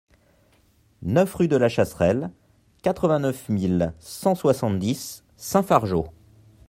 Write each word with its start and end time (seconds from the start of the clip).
neuf 1.03 1.35
rue 1.35 1.47
de 1.47 1.55
la 1.57 1.69
Chasserelle, 1.69 2.31
quatre-vingt-neuf 2.81 3.49
mille 3.49 3.93
cent 3.99 4.33
soixante-dix 4.33 5.23
Saint-Fargeau 5.37 6.07